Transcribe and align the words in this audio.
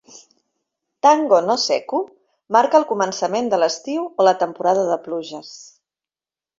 "Tango 1.07 1.39
no 1.49 1.57
Sekku" 1.65 2.01
marca 2.57 2.81
el 2.81 2.87
començament 2.95 3.53
de 3.55 3.63
l'estiu 3.63 4.11
o 4.25 4.29
la 4.31 4.37
temporada 4.45 4.91
de 4.93 5.01
pluges. 5.09 5.57